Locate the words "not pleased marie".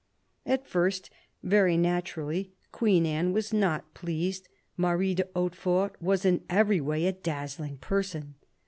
3.53-5.13